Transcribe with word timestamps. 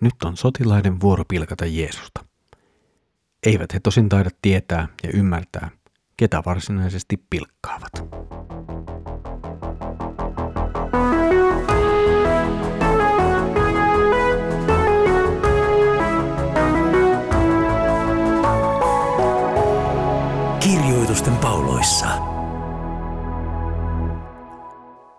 Nyt 0.00 0.14
on 0.24 0.36
sotilaiden 0.36 1.00
vuoro 1.00 1.24
pilkata 1.28 1.66
Jeesusta. 1.66 2.24
Eivät 3.46 3.74
he 3.74 3.80
tosin 3.80 4.08
taida 4.08 4.30
tietää 4.42 4.88
ja 5.02 5.10
ymmärtää, 5.14 5.70
ketä 6.16 6.42
varsinaisesti 6.46 7.16
pilkkaavat. 7.30 7.92
Kirjoitusten 20.60 21.36
pauloissa. 21.36 22.06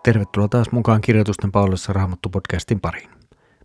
Tervetuloa 0.02 0.48
taas 0.48 0.72
mukaan 0.72 1.00
Kirjoitusten 1.00 1.52
pauloissa 1.52 1.92
Raamattu-podcastin 1.92 2.80
pariin. 2.82 3.19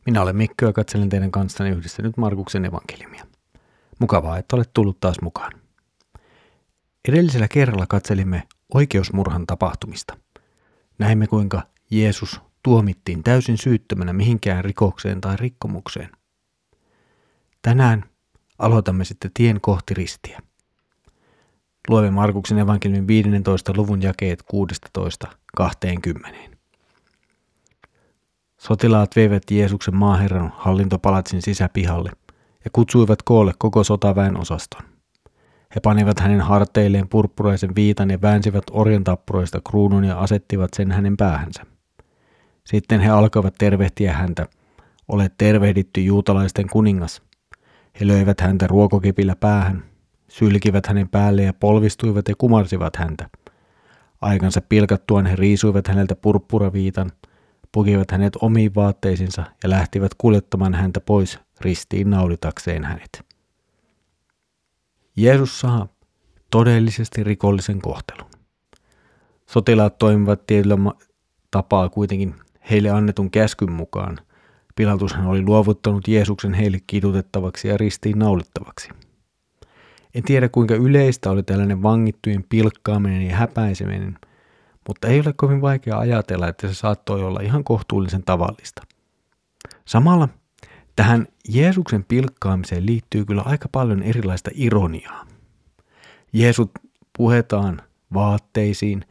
Minä 0.06 0.22
olen 0.22 0.36
Mikko 0.36 0.66
ja 0.66 0.74
katselen 0.74 1.10
teidän 1.10 1.32
kanssanne 1.32 1.74
yhdessä 1.74 2.02
nyt 2.02 2.18
Markuksen 2.18 2.66
evankeliumia. 2.66 3.26
Mukavaa, 4.00 4.38
että 4.38 4.56
olet 4.56 4.70
tullut 4.74 5.00
taas 5.00 5.22
mukaan. 5.22 5.52
Edellisellä 7.08 7.48
kerralla 7.48 7.86
katselimme 7.88 8.44
oikeusmurhan 8.74 9.48
tapahtumista. 9.48 10.18
Näimme 11.00 11.28
kuinka 11.28 11.62
Jeesus 11.92 12.42
tuomittiin 12.64 13.24
täysin 13.24 13.58
syyttömänä 13.58 14.14
mihinkään 14.14 14.66
rikokseen 14.66 15.22
tai 15.22 15.38
rikkomukseen. 15.38 16.10
Tänään 17.62 18.04
aloitamme 18.60 19.06
sitten 19.06 19.32
tien 19.34 19.62
kohti 19.62 19.94
ristiä. 19.94 20.40
Luemme 21.88 22.12
Markuksen 22.12 22.58
evankeliumin 22.58 23.08
15. 23.08 23.74
luvun 23.76 24.02
jakeet 24.02 24.44
16-20. 25.60 26.55
Sotilaat 28.68 29.16
veivät 29.16 29.44
Jeesuksen 29.52 29.96
maaherran 29.96 30.54
hallintopalatsin 30.56 31.42
sisäpihalle 31.42 32.12
ja 32.66 32.72
kutsuivat 32.74 33.22
koolle 33.22 33.52
koko 33.58 33.84
sotaväen 33.84 34.40
osaston. 34.40 34.82
He 35.76 35.80
panivat 35.84 36.20
hänen 36.20 36.42
harteilleen 36.42 37.10
purppuraisen 37.10 37.76
viitan 37.76 38.10
ja 38.10 38.22
väänsivät 38.22 38.64
orjantappuroista 38.72 39.62
kruunun 39.70 40.04
ja 40.04 40.20
asettivat 40.20 40.74
sen 40.74 40.92
hänen 40.92 41.18
päähänsä. 41.18 41.66
Sitten 42.64 43.00
he 43.00 43.10
alkoivat 43.10 43.56
tervehtiä 43.58 44.14
häntä. 44.14 44.46
Olet 45.08 45.34
tervehditty 45.38 46.02
juutalaisten 46.02 46.70
kuningas. 46.70 47.22
He 48.00 48.08
löivät 48.08 48.42
häntä 48.42 48.68
ruokokepillä 48.68 49.36
päähän, 49.36 49.84
sylkivät 50.28 50.88
hänen 50.88 51.10
päälle 51.10 51.42
ja 51.42 51.54
polvistuivat 51.54 52.28
ja 52.28 52.36
kumarsivat 52.38 52.96
häntä. 52.96 53.30
Aikansa 54.22 54.62
pilkattuaan 54.62 55.26
he 55.26 55.36
riisuivat 55.36 55.88
häneltä 55.88 56.16
purppuraviitan– 56.16 57.12
pukivat 57.76 58.12
hänet 58.12 58.34
omiin 58.42 58.76
vaatteisiinsa 58.76 59.44
ja 59.64 59.70
lähtivät 59.70 60.12
kuljettamaan 60.18 60.74
häntä 60.74 61.00
pois 61.00 61.40
ristiin 61.62 62.10
naulitakseen 62.10 62.84
hänet. 62.84 63.26
Jeesus 65.16 65.60
saa 65.60 65.88
todellisesti 66.52 67.24
rikollisen 67.24 67.82
kohtelun. 67.82 68.30
Sotilaat 69.50 69.98
toimivat 69.98 70.48
tietyllä 70.48 70.78
tapaa 71.52 71.90
kuitenkin 71.90 72.36
heille 72.72 72.90
annetun 72.90 73.32
käskyn 73.32 73.72
mukaan. 73.72 74.18
Pilatushan 74.76 75.26
oli 75.26 75.42
luovuttanut 75.42 76.08
Jeesuksen 76.08 76.54
heille 76.54 76.78
kidutettavaksi 76.88 77.68
ja 77.68 77.78
ristiin 77.78 78.20
naulittavaksi. 78.20 78.90
En 80.14 80.24
tiedä 80.24 80.50
kuinka 80.50 80.76
yleistä 80.76 81.32
oli 81.32 81.44
tällainen 81.44 81.84
vangittujen 81.84 82.46
pilkkaaminen 82.50 83.22
ja 83.22 83.36
häpäiseminen– 83.36 84.20
mutta 84.88 85.08
ei 85.08 85.20
ole 85.20 85.34
kovin 85.36 85.62
vaikea 85.62 86.00
ajatella, 86.00 86.48
että 86.48 86.68
se 86.68 86.74
saattoi 86.74 87.24
olla 87.24 87.40
ihan 87.42 87.64
kohtuullisen 87.64 88.24
tavallista. 88.24 88.82
Samalla 89.86 90.30
tähän 90.96 91.28
Jeesuksen 91.50 92.04
pilkkaamiseen 92.04 92.86
liittyy 92.86 93.26
kyllä 93.26 93.42
aika 93.42 93.70
paljon 93.72 94.04
erilaista 94.04 94.52
ironiaa. 94.54 95.28
Jeesut 96.34 96.72
puhetaan 97.18 97.82
vaatteisiin, 98.14 99.06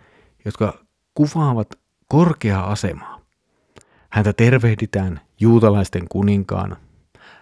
jotka 0.44 0.78
kuvaavat 1.14 1.68
korkeaa 2.08 2.70
asemaa. 2.72 3.20
Häntä 4.10 4.32
tervehditään 4.32 5.20
juutalaisten 5.40 6.08
kuninkaana. 6.08 6.76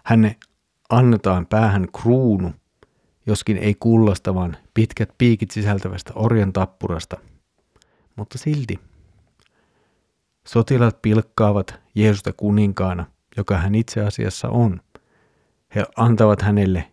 Hänne 0.04 0.36
annetaan 0.90 1.46
päähän 1.46 1.88
kruunu, 2.02 2.52
joskin 3.26 3.56
ei 3.56 3.74
kullasta, 3.80 4.34
vaan 4.34 4.56
pitkät 4.74 5.10
piikit 5.18 5.50
sisältävästä 5.50 6.12
orjan 6.14 6.52
tappurasta– 6.52 7.16
mutta 8.16 8.38
silti. 8.38 8.80
Sotilaat 10.46 11.02
pilkkaavat 11.02 11.80
Jeesusta 11.94 12.32
kuninkaana, 12.32 13.06
joka 13.36 13.58
hän 13.58 13.74
itse 13.74 14.00
asiassa 14.00 14.48
on. 14.48 14.80
He 15.74 15.84
antavat 15.96 16.42
hänelle 16.42 16.92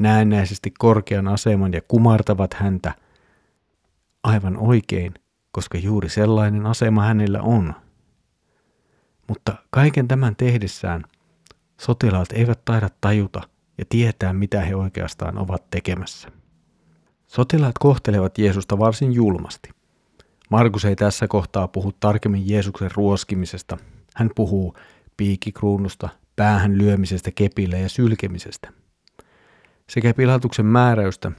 näennäisesti 0.00 0.70
korkean 0.78 1.28
aseman 1.28 1.72
ja 1.72 1.80
kumartavat 1.88 2.54
häntä 2.54 2.94
aivan 4.22 4.56
oikein, 4.56 5.14
koska 5.52 5.78
juuri 5.78 6.08
sellainen 6.08 6.66
asema 6.66 7.02
hänellä 7.02 7.42
on. 7.42 7.74
Mutta 9.28 9.54
kaiken 9.70 10.08
tämän 10.08 10.36
tehdessään 10.36 11.02
sotilaat 11.80 12.32
eivät 12.32 12.64
taida 12.64 12.88
tajuta 13.00 13.40
ja 13.78 13.84
tietää, 13.88 14.32
mitä 14.32 14.60
he 14.60 14.76
oikeastaan 14.76 15.38
ovat 15.38 15.70
tekemässä. 15.70 16.28
Sotilaat 17.26 17.78
kohtelevat 17.78 18.38
Jeesusta 18.38 18.78
varsin 18.78 19.12
julmasti. 19.12 19.70
Markus 20.50 20.84
ei 20.84 20.96
tässä 20.96 21.28
kohtaa 21.28 21.68
puhu 21.68 21.92
tarkemmin 22.00 22.48
Jeesuksen 22.48 22.90
ruoskimisesta. 22.94 23.76
Hän 24.14 24.30
puhuu 24.34 24.74
piikikruunusta, 25.16 26.08
päähän 26.36 26.78
lyömisestä 26.78 27.30
kepillä 27.30 27.78
ja 27.78 27.88
sylkemisestä. 27.88 28.72
Sekä 29.88 30.14
Pilatuksen 30.14 30.66
määräystä 30.66 31.32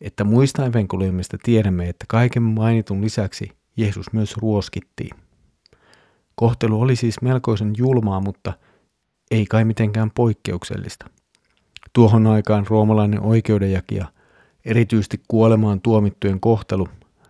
että 0.00 0.24
muista 0.24 0.66
evankeliumista 0.66 1.36
tiedämme, 1.42 1.88
että 1.88 2.04
kaiken 2.08 2.42
mainitun 2.42 3.00
lisäksi 3.00 3.50
Jeesus 3.76 4.12
myös 4.12 4.36
ruoskittiin. 4.36 5.16
Kohtelu 6.34 6.80
oli 6.80 6.96
siis 6.96 7.22
melkoisen 7.22 7.72
julmaa, 7.78 8.20
mutta 8.20 8.52
ei 9.30 9.46
kai 9.46 9.64
mitenkään 9.64 10.10
poikkeuksellista. 10.10 11.10
Tuohon 11.92 12.26
aikaan 12.26 12.66
roomalainen 12.70 13.20
oikeudenjakija, 13.20 14.06
erityisesti 14.64 15.22
kuolemaan 15.28 15.80
tuomittujen 15.80 16.40
kohtelu, 16.40 16.88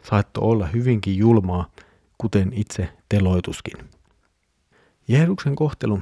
saattoi 0.09 0.44
olla 0.44 0.67
hyvinkin 0.67 1.17
julmaa, 1.17 1.71
kuten 2.19 2.53
itse 2.53 2.89
teloituskin. 3.09 3.75
Jeesuksen 5.09 5.56
kohtelu 5.56 6.00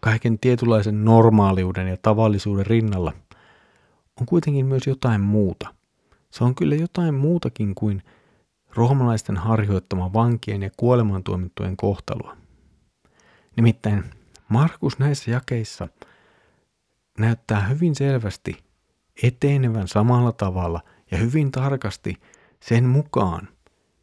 kaiken 0.00 0.38
tietynlaisen 0.38 1.04
normaaliuden 1.04 1.88
ja 1.88 1.96
tavallisuuden 2.02 2.66
rinnalla 2.66 3.12
on 4.20 4.26
kuitenkin 4.26 4.66
myös 4.66 4.86
jotain 4.86 5.20
muuta. 5.20 5.74
Se 6.30 6.44
on 6.44 6.54
kyllä 6.54 6.74
jotain 6.74 7.14
muutakin 7.14 7.74
kuin 7.74 8.02
roomalaisten 8.74 9.36
harjoittama 9.36 10.12
vankien 10.12 10.62
ja 10.62 10.70
kuolemantuomittujen 10.76 11.76
kohtalua. 11.76 12.36
Nimittäin 13.56 14.04
Markus 14.48 14.98
näissä 14.98 15.30
jakeissa 15.30 15.88
näyttää 17.18 17.60
hyvin 17.60 17.94
selvästi 17.94 18.64
etenevän 19.22 19.88
samalla 19.88 20.32
tavalla 20.32 20.80
ja 21.10 21.18
hyvin 21.18 21.50
tarkasti– 21.50 22.16
sen 22.60 22.84
mukaan, 22.84 23.48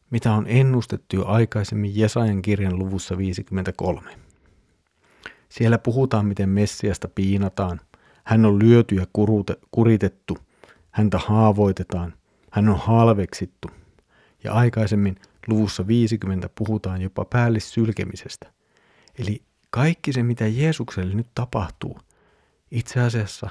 mitä 0.10 0.34
on 0.34 0.46
ennustettu 0.48 1.16
jo 1.16 1.26
aikaisemmin 1.26 1.98
Jesajan 1.98 2.42
kirjan 2.42 2.80
luvussa 2.80 3.18
53. 3.18 4.02
Siellä 5.50 5.78
puhutaan, 5.78 6.26
miten 6.26 6.50
Messiasta 6.50 7.08
piinataan. 7.08 7.82
Hän 8.24 8.46
on 8.46 8.60
lyöty 8.60 8.96
ja 8.96 9.06
kuritettu. 9.72 10.38
Häntä 10.92 11.18
haavoitetaan. 11.18 12.14
Hän 12.52 12.70
on 12.70 12.80
halveksittu. 12.80 13.68
Ja 14.44 14.54
aikaisemmin 14.54 15.16
luvussa 15.48 15.88
50 15.88 16.50
puhutaan 16.56 17.02
jopa 17.02 17.26
päällissylkemisestä. 17.26 18.52
Eli 19.20 19.42
kaikki 19.70 20.14
se, 20.14 20.24
mitä 20.24 20.48
Jeesukselle 20.48 21.16
nyt 21.16 21.28
tapahtuu, 21.36 22.00
itse 22.72 23.00
asiassa 23.00 23.50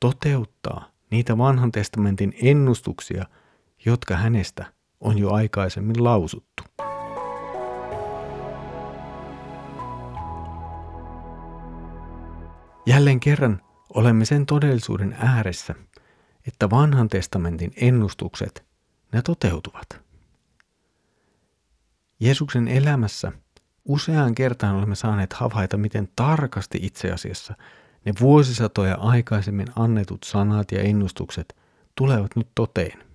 toteuttaa 0.00 0.90
niitä 1.10 1.38
vanhan 1.38 1.72
testamentin 1.72 2.34
ennustuksia– 2.42 3.26
jotka 3.84 4.16
hänestä 4.16 4.72
on 5.00 5.18
jo 5.18 5.30
aikaisemmin 5.30 6.04
lausuttu. 6.04 6.62
Jälleen 12.86 13.20
kerran 13.20 13.60
olemme 13.94 14.24
sen 14.24 14.46
todellisuuden 14.46 15.16
ääressä, 15.18 15.74
että 16.46 16.70
vanhan 16.70 17.08
testamentin 17.08 17.72
ennustukset, 17.76 18.64
ne 19.12 19.22
toteutuvat. 19.22 20.00
Jeesuksen 22.20 22.68
elämässä 22.68 23.32
useaan 23.84 24.34
kertaan 24.34 24.76
olemme 24.76 24.94
saaneet 24.94 25.32
havaita, 25.32 25.76
miten 25.76 26.08
tarkasti 26.16 26.78
itse 26.82 27.12
asiassa 27.12 27.54
ne 28.04 28.12
vuosisatoja 28.20 28.94
aikaisemmin 28.94 29.66
annetut 29.76 30.22
sanat 30.24 30.72
ja 30.72 30.80
ennustukset 30.80 31.56
tulevat 31.94 32.36
nyt 32.36 32.48
toteen. 32.54 33.11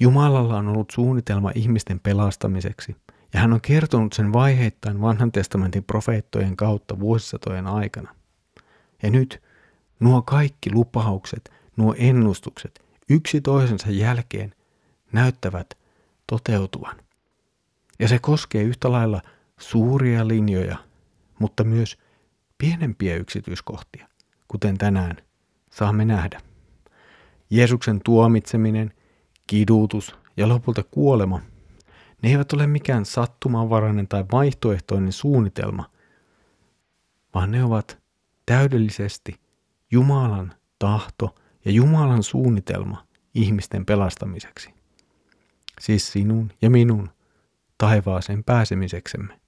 Jumalalla 0.00 0.56
on 0.56 0.68
ollut 0.68 0.90
suunnitelma 0.90 1.50
ihmisten 1.54 2.00
pelastamiseksi, 2.00 2.96
ja 3.34 3.40
hän 3.40 3.52
on 3.52 3.60
kertonut 3.60 4.12
sen 4.12 4.32
vaiheittain 4.32 5.00
vanhan 5.00 5.32
testamentin 5.32 5.84
profeettojen 5.84 6.56
kautta 6.56 7.00
vuosisatojen 7.00 7.66
aikana. 7.66 8.14
Ja 9.02 9.10
nyt 9.10 9.42
nuo 10.00 10.22
kaikki 10.22 10.72
lupaukset, 10.72 11.52
nuo 11.76 11.94
ennustukset, 11.98 12.84
yksi 13.10 13.40
toisensa 13.40 13.90
jälkeen 13.90 14.54
näyttävät 15.12 15.78
toteutuvan. 16.26 16.96
Ja 17.98 18.08
se 18.08 18.18
koskee 18.18 18.62
yhtä 18.62 18.92
lailla 18.92 19.20
suuria 19.60 20.28
linjoja, 20.28 20.76
mutta 21.38 21.64
myös 21.64 21.98
pienempiä 22.58 23.16
yksityiskohtia, 23.16 24.08
kuten 24.48 24.78
tänään 24.78 25.16
saamme 25.70 26.04
nähdä. 26.04 26.40
Jeesuksen 27.50 28.00
tuomitseminen, 28.04 28.92
kidutus 29.46 30.16
ja 30.36 30.48
lopulta 30.48 30.82
kuolema, 30.82 31.40
ne 32.22 32.30
eivät 32.30 32.52
ole 32.52 32.66
mikään 32.66 33.04
sattumanvarainen 33.04 34.08
tai 34.08 34.24
vaihtoehtoinen 34.32 35.12
suunnitelma, 35.12 35.90
vaan 37.34 37.50
ne 37.50 37.64
ovat 37.64 37.98
täydellisesti 38.46 39.40
Jumalan 39.90 40.54
tahto 40.78 41.34
ja 41.64 41.70
Jumalan 41.70 42.22
suunnitelma 42.22 43.06
ihmisten 43.34 43.86
pelastamiseksi. 43.86 44.74
Siis 45.80 46.12
sinun 46.12 46.52
ja 46.62 46.70
minun 46.70 47.10
taivaaseen 47.78 48.44
pääsemiseksemme. 48.44 49.40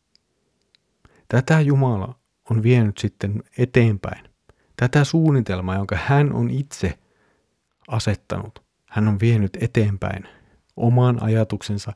Tätä 1.29 1.61
Jumala 1.61 2.19
on 2.51 2.63
vienyt 2.63 2.99
sitten 2.99 3.43
eteenpäin. 3.59 4.29
Tätä 4.77 5.05
suunnitelmaa, 5.05 5.75
jonka 5.75 5.99
hän 6.05 6.33
on 6.33 6.51
itse 6.51 6.99
asettanut, 7.89 8.66
hän 8.87 9.09
on 9.09 9.21
vienyt 9.21 9.57
eteenpäin 9.61 10.29
oman 10.77 11.23
ajatuksensa 11.23 11.93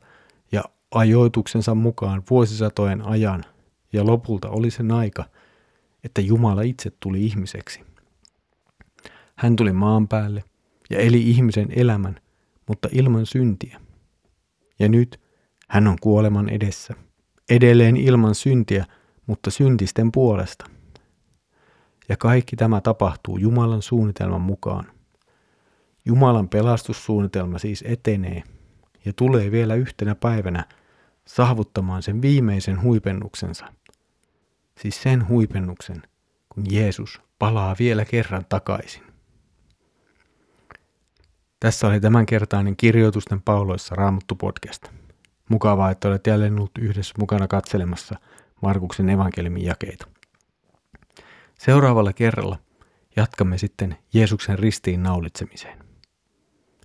ja 0.52 0.64
ajoituksensa 0.90 1.74
mukaan 1.74 2.22
vuosisatojen 2.30 3.02
ajan, 3.02 3.44
ja 3.92 4.06
lopulta 4.06 4.48
oli 4.48 4.70
sen 4.70 4.90
aika, 4.90 5.24
että 6.04 6.20
Jumala 6.20 6.62
itse 6.62 6.92
tuli 7.00 7.26
ihmiseksi. 7.26 7.80
Hän 9.36 9.56
tuli 9.56 9.72
maan 9.72 10.08
päälle 10.08 10.44
ja 10.90 10.98
eli 10.98 11.30
ihmisen 11.30 11.68
elämän, 11.76 12.20
mutta 12.68 12.88
ilman 12.92 13.26
syntiä. 13.26 13.80
Ja 14.78 14.88
nyt 14.88 15.20
hän 15.68 15.86
on 15.86 15.96
kuoleman 16.00 16.48
edessä, 16.48 16.94
edelleen 17.50 17.96
ilman 17.96 18.34
syntiä, 18.34 18.86
mutta 19.26 19.50
syntisten 19.50 20.12
puolesta. 20.12 20.66
Ja 22.08 22.16
kaikki 22.16 22.56
tämä 22.56 22.80
tapahtuu 22.80 23.38
Jumalan 23.38 23.82
suunnitelman 23.82 24.40
mukaan. 24.40 24.99
Jumalan 26.04 26.48
pelastussuunnitelma 26.48 27.58
siis 27.58 27.84
etenee 27.86 28.42
ja 29.04 29.12
tulee 29.12 29.50
vielä 29.50 29.74
yhtenä 29.74 30.14
päivänä 30.14 30.64
saavuttamaan 31.24 32.02
sen 32.02 32.22
viimeisen 32.22 32.82
huipennuksensa. 32.82 33.66
Siis 34.78 35.02
sen 35.02 35.28
huipennuksen, 35.28 36.02
kun 36.48 36.64
Jeesus 36.70 37.20
palaa 37.38 37.76
vielä 37.78 38.04
kerran 38.04 38.46
takaisin. 38.48 39.02
Tässä 41.60 41.86
oli 41.86 42.00
tämänkertainen 42.00 42.76
kirjoitusten 42.76 43.42
pauloissa 43.42 43.94
Raamattu 43.94 44.34
podcast. 44.34 44.88
Mukavaa, 45.48 45.90
että 45.90 46.08
olet 46.08 46.26
jälleen 46.26 46.54
ollut 46.56 46.78
yhdessä 46.78 47.14
mukana 47.18 47.48
katselemassa 47.48 48.16
Markuksen 48.62 49.08
evankeliumin 49.08 49.64
jakeita. 49.64 50.06
Seuraavalla 51.58 52.12
kerralla 52.12 52.58
jatkamme 53.16 53.58
sitten 53.58 53.96
Jeesuksen 54.14 54.58
ristiin 54.58 55.02
naulitsemiseen. 55.02 55.89